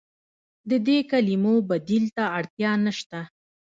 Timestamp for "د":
0.69-0.71